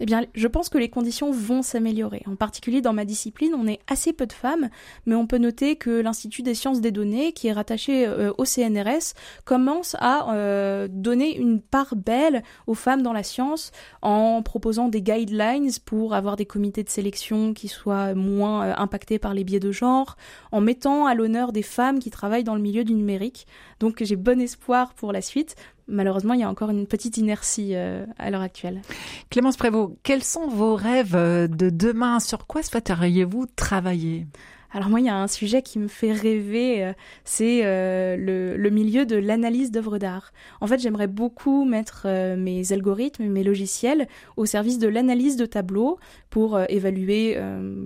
Eh 0.00 0.06
bien, 0.06 0.24
je 0.34 0.46
pense 0.46 0.68
que 0.68 0.78
les 0.78 0.88
conditions 0.88 1.30
vont 1.32 1.62
s'améliorer. 1.62 2.22
En 2.26 2.36
particulier 2.36 2.80
dans 2.80 2.92
ma 2.92 3.04
discipline, 3.04 3.54
on 3.54 3.66
est 3.66 3.80
assez 3.88 4.12
peu 4.12 4.26
de 4.26 4.32
femmes, 4.32 4.68
mais 5.06 5.14
on 5.14 5.26
peut 5.26 5.38
noter 5.38 5.76
que 5.76 5.90
l'Institut 5.90 6.42
des 6.42 6.54
sciences 6.54 6.80
des 6.80 6.90
données, 6.90 7.32
qui 7.32 7.48
est 7.48 7.52
rattaché 7.52 8.06
euh, 8.06 8.32
au 8.38 8.44
CNRS, 8.44 9.14
commence 9.44 9.96
à 9.98 10.32
euh, 10.32 10.88
donner 10.90 11.36
une 11.36 11.60
part 11.60 11.96
belle 11.96 12.42
aux 12.66 12.74
femmes 12.74 13.02
dans 13.02 13.12
la 13.12 13.22
science 13.22 13.72
en 14.02 14.42
proposant 14.42 14.88
des 14.88 15.02
guidelines 15.02 15.70
pour 15.84 16.14
avoir 16.14 16.36
des 16.36 16.46
comités 16.46 16.84
de 16.84 16.88
sélection 16.88 17.52
qui 17.52 17.68
soient 17.68 18.14
moins 18.14 18.66
euh, 18.66 18.74
impactés 18.76 19.18
par 19.18 19.34
les 19.34 19.44
biais 19.44 19.60
de 19.60 19.72
genre, 19.72 20.16
en 20.52 20.60
mettant 20.60 21.06
à 21.06 21.14
l'honneur 21.14 21.52
des 21.52 21.62
femmes 21.62 21.98
qui 21.98 22.10
travaillent 22.10 22.44
dans 22.44 22.54
le 22.54 22.62
milieu 22.62 22.84
du 22.84 22.94
numérique. 22.94 23.46
Donc 23.80 24.02
j'ai 24.02 24.16
bon 24.16 24.40
espoir 24.40 24.94
pour 24.94 25.12
la 25.12 25.22
suite, 25.22 25.56
malheureusement, 25.88 26.34
il 26.34 26.40
y 26.40 26.44
a 26.44 26.48
encore 26.48 26.70
une 26.70 26.86
petite 26.86 27.16
inertie 27.16 27.70
euh, 27.74 28.04
à 28.18 28.30
l'heure 28.30 28.42
actuelle. 28.42 28.82
Clémence 29.30 29.56
Prévost, 29.56 29.94
quels 30.02 30.22
sont 30.22 30.48
vos 30.48 30.74
rêves 30.74 31.16
euh, 31.16 31.48
de 31.48 31.70
demain? 31.70 32.20
Sur 32.20 32.46
quoi 32.46 32.62
souhaiteriez-vous 32.62 33.46
travailler? 33.56 34.26
Alors 34.70 34.90
moi, 34.90 35.00
il 35.00 35.06
y 35.06 35.08
a 35.08 35.16
un 35.16 35.28
sujet 35.28 35.62
qui 35.62 35.78
me 35.78 35.88
fait 35.88 36.12
rêver, 36.12 36.84
euh, 36.84 36.92
c'est 37.24 37.62
le, 37.64 38.68
milieu 38.68 39.06
de 39.06 39.16
l'analyse 39.16 39.70
d'œuvres 39.70 39.96
d'art. 39.96 40.32
En 40.60 40.66
fait, 40.66 40.78
j'aimerais 40.78 41.06
beaucoup 41.06 41.64
mettre 41.64 42.06
mes 42.36 42.70
algorithmes, 42.70 43.24
mes 43.24 43.42
logiciels 43.42 44.06
au 44.36 44.44
service 44.44 44.78
de 44.78 44.86
l'analyse 44.86 45.36
de 45.36 45.46
tableaux 45.46 45.98
pour 46.28 46.60
évaluer 46.68 47.38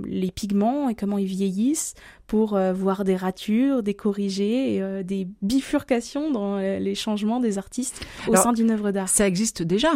les 0.06 0.32
pigments 0.32 0.88
et 0.88 0.96
comment 0.96 1.18
ils 1.18 1.26
vieillissent, 1.26 1.94
pour 2.32 2.56
euh, 2.56 2.72
voir 2.72 3.04
des 3.04 3.14
ratures, 3.14 3.82
des 3.82 3.92
corrigés, 3.92 4.80
euh, 4.80 5.02
des 5.02 5.28
bifurcations 5.42 6.30
dans 6.30 6.56
euh, 6.56 6.78
les 6.78 6.94
changements 6.94 7.40
des 7.40 7.58
artistes 7.58 8.06
au 8.26 8.36
sein 8.36 8.54
d'une 8.54 8.70
œuvre 8.70 8.90
d'art. 8.90 9.10
Ça 9.10 9.26
existe 9.26 9.62
déjà, 9.62 9.90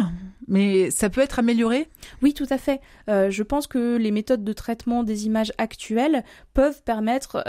mais 0.47 0.91
ça 0.91 1.09
peut 1.09 1.21
être 1.21 1.39
amélioré? 1.39 1.89
Oui, 2.21 2.35
tout 2.35 2.45
à 2.51 2.59
fait. 2.59 2.79
je 3.07 3.41
pense 3.41 3.65
que 3.65 3.97
les 3.97 4.11
méthodes 4.11 4.43
de 4.43 4.53
traitement 4.53 5.01
des 5.01 5.25
images 5.25 5.51
actuelles 5.57 6.23
peuvent 6.53 6.83
permettre 6.83 7.43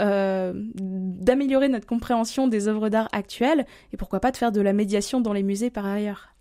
d'améliorer 0.73 1.69
notre 1.69 1.85
compréhension 1.85 2.47
des 2.47 2.67
œuvres 2.67 2.89
d'art 2.89 3.09
actuelles 3.11 3.67
et 3.93 3.97
pourquoi 3.97 4.19
pas 4.19 4.31
de 4.31 4.37
faire 4.37 4.51
de 4.51 4.59
la 4.59 4.73
médiation 4.73 5.21
dans 5.21 5.33
les 5.33 5.43
musées 5.43 5.69
par 5.69 5.85
ailleurs. 5.85 6.33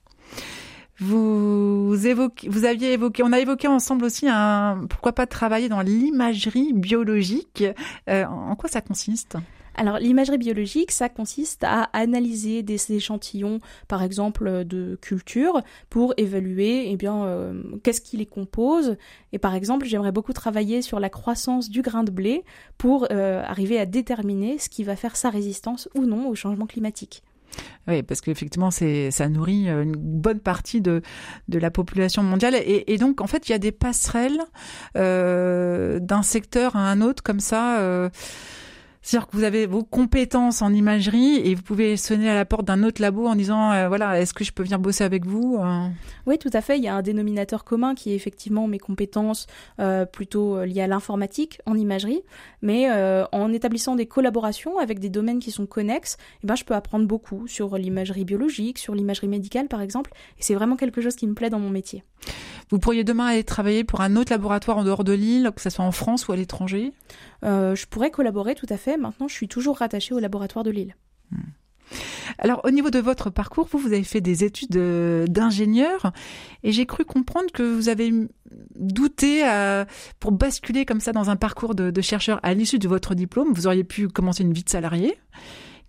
Vous 1.00 1.96
évoquez, 2.06 2.48
vous 2.48 2.64
aviez 2.64 2.92
évoqué, 2.92 3.22
on 3.22 3.32
a 3.32 3.38
évoqué 3.38 3.68
ensemble 3.68 4.04
aussi 4.04 4.26
un, 4.28 4.84
pourquoi 4.90 5.12
pas 5.12 5.26
travailler 5.26 5.68
dans 5.68 5.80
l'imagerie 5.80 6.72
biologique. 6.72 7.62
Euh, 8.08 8.24
en 8.24 8.56
quoi 8.56 8.68
ça 8.68 8.80
consiste? 8.80 9.36
Alors 9.76 9.98
l'imagerie 9.98 10.38
biologique, 10.38 10.90
ça 10.90 11.08
consiste 11.08 11.62
à 11.62 11.84
analyser 11.92 12.64
des 12.64 12.92
échantillons, 12.92 13.60
par 13.86 14.02
exemple 14.02 14.64
de 14.64 14.98
culture, 15.00 15.62
pour 15.88 16.14
évaluer 16.16 16.90
eh 16.90 16.96
bien 16.96 17.24
euh, 17.26 17.62
qu'est-ce 17.84 18.00
qui 18.00 18.16
les 18.16 18.26
compose. 18.26 18.96
Et 19.32 19.38
par 19.38 19.54
exemple, 19.54 19.86
j'aimerais 19.86 20.10
beaucoup 20.10 20.32
travailler 20.32 20.82
sur 20.82 20.98
la 20.98 21.10
croissance 21.10 21.70
du 21.70 21.82
grain 21.82 22.02
de 22.02 22.10
blé 22.10 22.42
pour 22.76 23.06
euh, 23.12 23.44
arriver 23.46 23.78
à 23.78 23.86
déterminer 23.86 24.58
ce 24.58 24.68
qui 24.68 24.82
va 24.82 24.96
faire 24.96 25.14
sa 25.14 25.30
résistance 25.30 25.88
ou 25.94 26.06
non 26.06 26.28
au 26.28 26.34
changement 26.34 26.66
climatique. 26.66 27.22
Oui, 27.88 28.02
parce 28.02 28.20
qu'effectivement, 28.20 28.70
ça 28.70 29.28
nourrit 29.28 29.68
euh, 29.68 29.82
une 29.82 29.96
bonne 29.96 30.40
partie 30.40 30.80
de, 30.80 31.02
la 31.48 31.70
population 31.70 32.22
mondiale. 32.22 32.54
Et, 32.54 32.92
et 32.92 32.98
donc, 32.98 33.20
en 33.20 33.26
fait, 33.26 33.48
il 33.48 33.52
y 33.52 33.54
a 33.54 33.58
des 33.58 33.72
passerelles 33.72 34.40
euh, 34.96 35.98
d'un 35.98 36.22
secteur 36.22 36.76
à 36.76 36.90
un 36.90 37.00
autre 37.00 37.22
comme 37.22 37.40
ça. 37.40 37.78
Euh, 37.78 38.10
c'est-à-dire 39.02 39.28
que 39.28 39.36
vous 39.36 39.44
avez 39.44 39.66
vos 39.66 39.84
compétences 39.84 40.62
en 40.62 40.72
imagerie 40.72 41.36
et 41.36 41.54
vous 41.54 41.62
pouvez 41.62 41.96
sonner 41.96 42.28
à 42.28 42.34
la 42.34 42.44
porte 42.44 42.64
d'un 42.64 42.82
autre 42.82 43.00
labo 43.00 43.26
en 43.26 43.36
disant 43.36 43.72
euh, 43.72 43.88
voilà 43.88 44.20
est-ce 44.20 44.34
que 44.34 44.44
je 44.44 44.52
peux 44.52 44.62
venir 44.62 44.78
bosser 44.78 45.04
avec 45.04 45.24
vous 45.24 45.58
euh? 45.60 45.88
Oui 46.26 46.38
tout 46.38 46.50
à 46.52 46.60
fait. 46.60 46.78
Il 46.78 46.84
y 46.84 46.88
a 46.88 46.94
un 46.94 47.02
dénominateur 47.02 47.64
commun 47.64 47.94
qui 47.94 48.12
est 48.12 48.14
effectivement 48.14 48.66
mes 48.66 48.78
compétences 48.78 49.46
euh, 49.80 50.04
plutôt 50.04 50.64
liées 50.64 50.82
à 50.82 50.86
l'informatique 50.86 51.60
en 51.66 51.76
imagerie. 51.76 52.22
Mais 52.62 52.88
en 53.32 53.52
établissant 53.52 53.94
des 53.94 54.06
collaborations 54.06 54.78
avec 54.78 54.98
des 54.98 55.08
domaines 55.08 55.38
qui 55.38 55.50
sont 55.50 55.66
connexes 55.66 56.16
eh 56.42 56.46
ben 56.46 56.56
je 56.56 56.64
peux 56.64 56.74
apprendre 56.74 57.06
beaucoup 57.06 57.46
sur 57.46 57.76
l'imagerie 57.76 58.24
biologique 58.24 58.78
sur 58.78 58.94
l'imagerie 58.94 59.28
médicale 59.28 59.68
par 59.68 59.80
exemple. 59.80 60.10
Et 60.38 60.42
c'est 60.42 60.54
vraiment 60.54 60.76
quelque 60.76 61.00
chose 61.00 61.16
qui 61.16 61.26
me 61.26 61.34
plaît 61.34 61.50
dans 61.50 61.60
mon 61.60 61.70
métier. 61.70 62.02
Vous 62.70 62.78
pourriez 62.78 63.04
demain 63.04 63.26
aller 63.26 63.44
travailler 63.44 63.84
pour 63.84 64.00
un 64.00 64.16
autre 64.16 64.32
laboratoire 64.32 64.78
en 64.78 64.84
dehors 64.84 65.04
de 65.04 65.12
l'île, 65.12 65.50
que 65.54 65.62
ce 65.62 65.70
soit 65.70 65.84
en 65.84 65.92
France 65.92 66.28
ou 66.28 66.32
à 66.32 66.36
l'étranger? 66.36 66.92
Je 67.42 67.86
pourrais 67.86 68.10
collaborer 68.10 68.54
tout 68.54 68.66
à 68.68 68.76
fait. 68.76 68.87
Maintenant, 68.96 69.28
je 69.28 69.34
suis 69.34 69.48
toujours 69.48 69.78
rattachée 69.78 70.14
au 70.14 70.18
laboratoire 70.18 70.64
de 70.64 70.70
Lille. 70.70 70.96
Hmm. 71.30 71.40
Alors, 72.38 72.60
au 72.64 72.70
niveau 72.70 72.90
de 72.90 72.98
votre 72.98 73.30
parcours, 73.30 73.68
vous, 73.70 73.78
vous 73.78 73.92
avez 73.92 74.04
fait 74.04 74.20
des 74.20 74.44
études 74.44 74.78
d'ingénieur 75.28 76.12
et 76.62 76.72
j'ai 76.72 76.86
cru 76.86 77.04
comprendre 77.04 77.50
que 77.52 77.62
vous 77.62 77.88
avez 77.88 78.12
douté 78.74 79.42
pour 80.20 80.32
basculer 80.32 80.84
comme 80.84 81.00
ça 81.00 81.12
dans 81.12 81.30
un 81.30 81.36
parcours 81.36 81.74
de, 81.74 81.90
de 81.90 82.00
chercheur 82.00 82.38
à 82.42 82.52
l'issue 82.54 82.78
de 82.78 82.88
votre 82.88 83.14
diplôme. 83.14 83.52
Vous 83.52 83.66
auriez 83.66 83.84
pu 83.84 84.08
commencer 84.08 84.42
une 84.42 84.52
vie 84.52 84.64
de 84.64 84.68
salarié. 84.68 85.16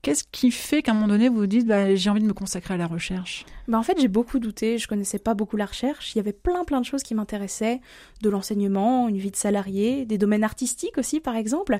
Qu'est-ce 0.02 0.24
qui 0.32 0.52
fait 0.52 0.82
qu'à 0.82 0.92
un 0.92 0.94
moment 0.94 1.10
donné, 1.10 1.28
vous 1.28 1.36
vous 1.36 1.48
dites, 1.48 1.68
bah, 1.68 1.94
j'ai 1.94 2.10
envie 2.10 2.22
de 2.22 2.26
me 2.26 2.34
consacrer 2.34 2.76
à 2.76 2.78
la 2.78 2.88
recherche? 2.88 3.46
Bah 3.68 3.78
En 3.78 3.84
fait, 3.84 4.00
j'ai 4.00 4.08
beaucoup 4.08 4.40
douté. 4.40 4.78
Je 4.78 4.88
connaissais 4.88 5.20
pas 5.20 5.34
beaucoup 5.34 5.58
la 5.58 5.66
recherche. 5.66 6.16
Il 6.16 6.20
y 6.20 6.22
avait 6.22 6.32
plein, 6.32 6.64
plein 6.64 6.80
de 6.80 6.86
choses 6.86 7.04
qui 7.04 7.16
m'intéressaient. 7.16 7.82
De 8.22 8.30
l'enseignement, 8.30 9.10
une 9.10 9.18
vie 9.18 9.32
de 9.32 9.36
salarié, 9.36 10.06
des 10.06 10.18
domaines 10.18 10.46
artistiques 10.46 10.98
aussi, 10.98 11.20
par 11.20 11.36
exemple. 11.36 11.80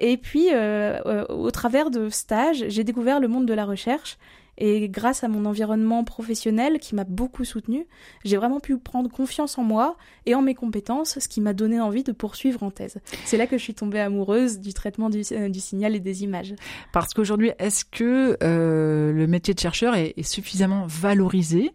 Et 0.00 0.16
puis, 0.16 0.48
euh, 0.52 1.00
euh, 1.06 1.24
au 1.28 1.50
travers 1.50 1.90
de 1.90 2.08
stages, 2.08 2.64
j'ai 2.68 2.84
découvert 2.84 3.20
le 3.20 3.28
monde 3.28 3.46
de 3.46 3.54
la 3.54 3.64
recherche 3.64 4.18
et 4.58 4.88
grâce 4.88 5.22
à 5.22 5.28
mon 5.28 5.44
environnement 5.44 6.02
professionnel 6.02 6.80
qui 6.80 6.96
m'a 6.96 7.04
beaucoup 7.04 7.44
soutenu, 7.44 7.86
j'ai 8.24 8.36
vraiment 8.36 8.58
pu 8.58 8.76
prendre 8.76 9.08
confiance 9.08 9.56
en 9.56 9.62
moi 9.62 9.96
et 10.26 10.34
en 10.34 10.42
mes 10.42 10.54
compétences, 10.54 11.20
ce 11.20 11.28
qui 11.28 11.40
m'a 11.40 11.52
donné 11.52 11.80
envie 11.80 12.02
de 12.02 12.10
poursuivre 12.10 12.64
en 12.64 12.72
thèse. 12.72 12.98
C'est 13.24 13.36
là 13.36 13.46
que 13.46 13.56
je 13.56 13.62
suis 13.62 13.74
tombée 13.74 14.00
amoureuse 14.00 14.58
du 14.58 14.74
traitement 14.74 15.10
du, 15.10 15.22
euh, 15.30 15.52
signal 15.54 15.94
et 15.94 16.00
des 16.00 16.24
images. 16.24 16.54
Parce 16.92 17.14
qu'aujourd'hui, 17.14 17.52
est-ce 17.60 17.84
que 17.84 18.36
euh, 18.42 19.12
le 19.12 19.26
métier 19.28 19.54
de 19.54 19.60
chercheur 19.60 19.94
est, 19.94 20.14
suffisamment 20.22 20.84
valorisé 20.86 21.70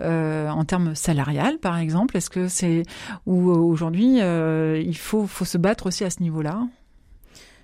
euh, 0.00 0.48
en 0.48 0.64
termes 0.64 0.94
salarial, 0.94 1.58
par 1.58 1.76
exemple? 1.76 2.16
Est-ce 2.16 2.30
que 2.30 2.46
c'est 2.46 2.84
ou 3.26 3.50
aujourd'hui 3.50 4.18
il 4.18 4.96
faut, 4.96 5.26
faut 5.26 5.44
se 5.44 5.58
battre 5.58 5.86
aussi 5.86 6.04
à 6.04 6.10
ce 6.10 6.22
niveau-là? 6.22 6.60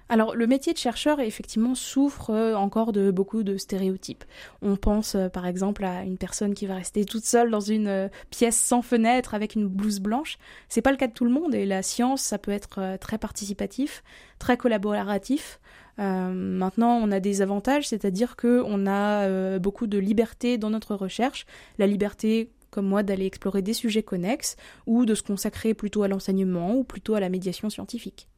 Alors 0.08 0.34
le 0.34 0.46
métier 0.46 0.72
de 0.72 0.78
chercheur 0.78 1.20
effectivement 1.20 1.74
souffre 1.74 2.30
euh, 2.30 2.54
encore 2.54 2.92
de 2.92 3.10
beaucoup 3.10 3.42
de 3.42 3.56
stéréotypes. 3.56 4.24
On 4.60 4.76
pense 4.76 5.14
euh, 5.14 5.28
par 5.28 5.46
exemple 5.46 5.84
à 5.84 6.04
une 6.04 6.18
personne 6.18 6.54
qui 6.54 6.66
va 6.66 6.74
rester 6.76 7.04
toute 7.04 7.24
seule 7.24 7.50
dans 7.50 7.60
une 7.60 7.88
euh, 7.88 8.08
pièce 8.30 8.56
sans 8.56 8.82
fenêtre 8.82 9.34
avec 9.34 9.54
une 9.54 9.66
blouse 9.66 10.00
blanche. 10.00 10.36
C'est 10.68 10.82
pas 10.82 10.90
le 10.90 10.98
cas 10.98 11.06
de 11.06 11.12
tout 11.12 11.24
le 11.24 11.30
monde 11.30 11.54
et 11.54 11.64
la 11.64 11.82
science 11.82 12.22
ça 12.22 12.38
peut 12.38 12.50
être 12.50 12.98
très 13.00 13.18
participatif, 13.18 14.02
très 14.38 14.56
collaboratif. 14.56 15.60
maintenant, 15.98 16.98
on 17.02 17.10
a 17.10 17.20
des 17.20 17.40
avantages, 17.40 17.88
c'est-à-dire 17.88 18.36
que 18.36 18.62
on 18.66 18.86
a 18.86 19.58
beaucoup 19.58 19.86
de 19.86 19.98
liberté 19.98 20.58
dans 20.58 20.70
notre 20.70 20.94
recherche, 20.94 21.46
la 21.78 21.86
liberté 21.86 22.50
comme 22.70 22.86
moi 22.86 23.02
d'aller 23.02 23.26
explorer 23.26 23.62
des 23.62 23.74
sujets 23.74 24.02
connexes 24.02 24.56
ou 24.86 25.06
de 25.06 25.14
se 25.14 25.22
consacrer 25.22 25.74
plutôt 25.74 26.02
à 26.02 26.08
l'enseignement 26.08 26.74
ou 26.74 26.84
plutôt 26.84 27.14
à 27.14 27.20
la 27.20 27.28
médiation 27.28 27.70
scientifique. 27.70 28.28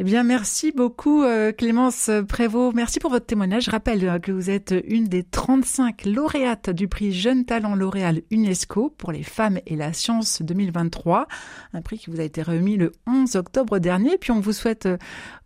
Eh 0.00 0.04
bien, 0.04 0.22
merci 0.22 0.70
beaucoup 0.70 1.24
euh, 1.24 1.50
Clémence 1.50 2.08
Prévost. 2.28 2.72
Merci 2.72 3.00
pour 3.00 3.10
votre 3.10 3.26
témoignage. 3.26 3.64
Je 3.64 3.72
rappelle 3.72 4.08
euh, 4.08 4.20
que 4.20 4.30
vous 4.30 4.48
êtes 4.48 4.72
une 4.86 5.08
des 5.08 5.24
35 5.24 6.04
lauréates 6.04 6.70
du 6.70 6.86
prix 6.86 7.12
Jeune 7.12 7.44
Talent 7.44 7.74
L'Oréal 7.74 8.22
UNESCO 8.30 8.94
pour 8.96 9.10
les 9.10 9.24
femmes 9.24 9.58
et 9.66 9.74
la 9.74 9.92
science 9.92 10.40
2023. 10.40 11.26
Un 11.72 11.82
prix 11.82 11.98
qui 11.98 12.10
vous 12.10 12.20
a 12.20 12.22
été 12.22 12.42
remis 12.42 12.76
le 12.76 12.92
11 13.08 13.34
octobre 13.34 13.80
dernier. 13.80 14.18
Puis 14.18 14.30
on 14.30 14.38
vous 14.38 14.52
souhaite 14.52 14.86
euh, 14.86 14.98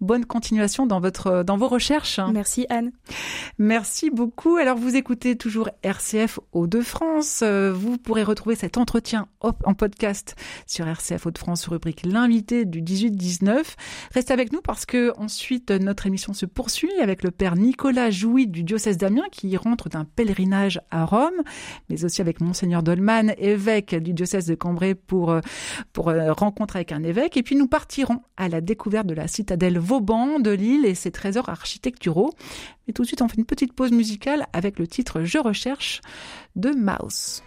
bonne 0.03 0.27
continuation 0.27 0.85
dans 0.85 1.01
votre 1.01 1.45
dans 1.45 1.57
vos 1.57 1.69
recherches. 1.69 2.21
Merci 2.31 2.67
Anne. 2.69 2.93
Merci 3.57 4.11
beaucoup. 4.11 4.59
Alors 4.59 4.77
vous 4.77 4.97
écoutez 4.97 5.35
toujours 5.35 5.71
RCF 5.83 6.41
Hauts-de-France. 6.53 7.43
Vous 7.43 7.97
pourrez 7.97 8.23
retrouver 8.23 8.57
cet 8.57 8.77
entretien 8.77 9.29
en 9.41 9.73
podcast 9.73 10.37
sur 10.67 10.87
RCF 10.87 11.25
Hauts-de-France 11.25 11.69
rubrique 11.69 12.03
l'invité 12.05 12.67
du 12.67 12.83
18-19. 12.83 13.63
Restez 14.13 14.35
avec 14.35 14.42
avec 14.43 14.53
nous 14.53 14.61
parce 14.61 14.87
que 14.87 15.13
ensuite 15.19 15.71
notre 15.71 16.09
émission 16.09 16.33
se 16.33 16.47
poursuit 16.47 16.91
avec 17.01 17.23
le 17.23 17.31
père 17.31 17.55
Nicolas 17.55 18.11
Jouy 18.11 18.49
du 18.49 18.65
diocèse 18.65 18.99
d'Amiens 18.99 19.29
qui 19.31 19.57
rentre 19.57 19.89
d'un 19.89 20.05
pèlerinage 20.05 20.81
à 20.91 21.05
Rome, 21.05 21.43
mais 21.89 22.05
aussi 22.05 22.21
avec 22.21 22.41
monseigneur 22.41 22.83
Dolman, 22.83 23.35
évêque 23.39 23.95
du 23.95 24.13
diocèse 24.13 24.47
de 24.47 24.57
Cambrai 24.57 24.97
pour 24.97 25.31
euh, 25.31 25.41
pour 25.93 26.09
euh, 26.09 26.33
rencontre 26.33 26.75
avec 26.75 26.91
un 26.91 27.05
évêque 27.05 27.37
et 27.37 27.45
puis 27.45 27.55
nous 27.55 27.69
partirons 27.69 28.21
à 28.37 28.49
la 28.49 28.61
découverte 28.61 29.07
de 29.07 29.15
la 29.15 29.29
citadelle 29.29 29.79
Vauban 29.79 30.41
de 30.41 30.51
Lille 30.51 30.87
et 30.87 30.97
ses 30.97 31.13
trésors 31.13 31.49
architecturaux. 31.49 32.33
Mais 32.89 32.93
tout 32.93 33.03
de 33.03 33.07
suite 33.07 33.23
on 33.23 33.29
fait 33.29 33.39
une 33.39 33.47
petite 33.47 33.75
pause 33.75 33.93
musicale 33.93 34.49
avec 34.53 34.81
le 34.81 34.89
titre 34.89 35.23
Je 35.23 35.39
recherche 35.39 36.01
de 36.57 36.71
Mouse. 36.71 37.45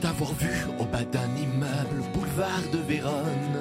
T'avoir 0.00 0.32
vu 0.34 0.66
au 0.78 0.84
bas 0.84 1.04
d'un 1.04 1.28
immeuble, 1.36 2.02
boulevard 2.14 2.62
de 2.72 2.78
Vérone. 2.78 3.58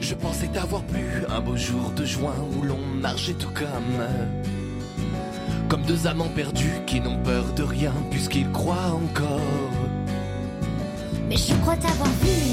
Je 0.00 0.14
pensais 0.14 0.48
t'avoir 0.48 0.82
plu 0.82 1.06
un 1.28 1.40
beau 1.40 1.56
jour 1.56 1.90
de 1.96 2.04
juin 2.04 2.34
où 2.56 2.62
l'on 2.62 2.78
marchait 3.00 3.32
tout 3.34 3.50
comme. 3.54 4.06
Comme 5.68 5.82
deux 5.82 6.06
amants 6.06 6.28
perdus 6.28 6.82
qui 6.86 7.00
n'ont 7.00 7.22
peur 7.22 7.44
de 7.54 7.62
rien 7.62 7.94
puisqu'ils 8.10 8.50
croient 8.52 8.92
encore. 8.92 9.40
Mais 11.28 11.36
je 11.36 11.54
crois 11.54 11.76
t'avoir 11.76 12.10
vu 12.22 12.43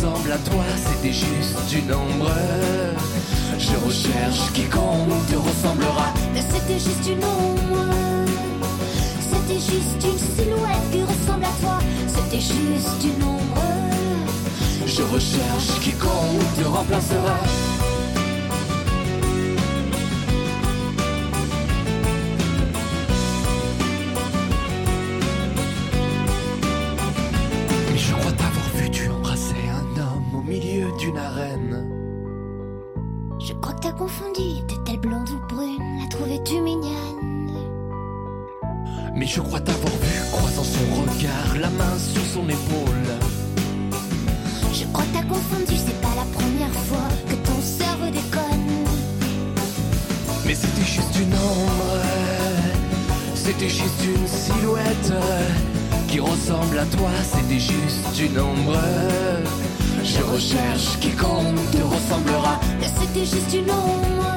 ressemble 0.00 0.32
à 0.32 0.38
toi, 0.38 0.64
c'était 0.76 1.12
juste 1.12 1.72
une 1.72 1.92
ombre. 1.92 2.30
Je 3.58 3.76
recherche 3.84 4.52
quiconque 4.54 5.26
te 5.28 5.36
ressemblera. 5.36 6.14
Mais 6.32 6.40
c'était 6.40 6.78
juste 6.78 7.06
une 7.06 7.22
ombre. 7.24 7.84
C'était 9.20 9.60
juste 9.60 10.04
une 10.04 10.44
silhouette 10.44 10.90
qui 10.90 11.02
ressemble 11.02 11.44
à 11.44 11.54
toi. 11.60 11.78
C'était 12.06 12.40
juste 12.40 13.04
une 13.04 13.22
ombre. 13.22 13.62
Je 14.86 15.02
recherche 15.02 15.80
quiconque 15.80 16.56
te 16.56 16.66
remplacera. 16.66 17.69
C'était 53.60 53.74
juste 53.74 54.04
une 54.06 54.26
silhouette 54.26 55.12
qui 56.08 56.18
ressemble 56.18 56.78
à 56.78 56.86
toi, 56.86 57.10
c'était 57.22 57.60
juste 57.60 58.18
une 58.18 58.40
ombre. 58.40 58.80
Je 60.02 60.22
recherche 60.22 60.98
quiconque 60.98 61.70
te 61.70 61.82
ressemblera. 61.82 62.58
Mais 62.80 62.86
c'était 62.86 63.26
juste 63.26 63.52
une 63.52 63.70
ombre, 63.70 64.34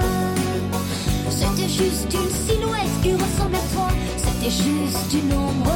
c'était 1.30 1.70
juste 1.70 2.14
une 2.14 2.56
silhouette 2.56 3.02
qui 3.02 3.14
ressemble 3.14 3.56
à 3.56 3.74
toi 3.74 3.88
juste 4.44 5.14
une 5.14 5.32
ombre. 5.32 5.72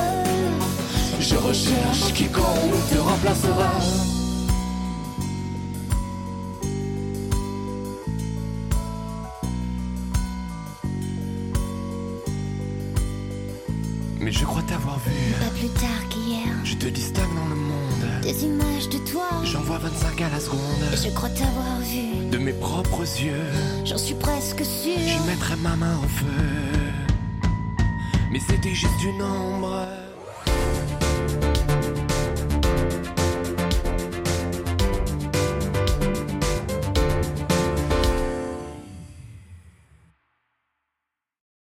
Je 1.21 1.36
recherche 1.36 2.13
quiconque 2.13 2.89
te 2.91 2.97
remplacera. 2.97 4.16
Mais 14.28 14.34
je 14.34 14.44
crois 14.44 14.62
t'avoir 14.63 15.00
vu. 15.00 15.32
Pas 15.40 15.58
plus 15.58 15.70
tard 15.70 16.10
qu'hier. 16.10 16.54
Je 16.66 16.76
te 16.76 16.88
distingue 16.88 17.34
dans 17.34 17.48
le 17.48 17.56
monde. 17.56 18.22
Des 18.24 18.44
images 18.44 18.90
de 18.90 18.98
toi. 19.10 19.30
J'en 19.46 19.62
vois 19.62 19.78
25 19.78 20.20
à 20.20 20.28
la 20.28 20.42
seconde. 20.42 20.60
Je 21.02 21.10
crois 21.12 21.30
t'avoir 21.30 21.80
vu. 21.80 22.28
De 22.30 22.38
mes 22.38 22.52
propres 22.52 23.04
yeux. 23.04 23.46
J'en 23.86 23.98
suis 23.98 24.16
presque 24.16 24.66
sûr. 24.66 24.98
Je 24.98 25.30
mettrai 25.30 25.56
ma 25.56 25.78
main 25.78 25.98
au 26.04 26.08
feu 26.10 26.88
mais 28.32 28.40
c'était 28.40 28.76
juste 28.76 29.04
une 29.04 29.22
ombre. 29.22 29.87